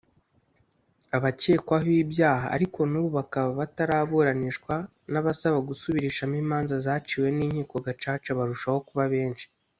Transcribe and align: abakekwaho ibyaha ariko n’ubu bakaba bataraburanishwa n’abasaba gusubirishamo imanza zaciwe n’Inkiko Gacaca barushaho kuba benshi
abakekwaho 1.15 1.89
ibyaha 2.03 2.45
ariko 2.55 2.79
n’ubu 2.91 3.09
bakaba 3.17 3.49
bataraburanishwa 3.59 4.75
n’abasaba 5.11 5.57
gusubirishamo 5.69 6.35
imanza 6.43 6.75
zaciwe 6.85 7.27
n’Inkiko 7.37 7.75
Gacaca 7.85 8.31
barushaho 8.39 8.79
kuba 8.89 9.03
benshi 9.15 9.45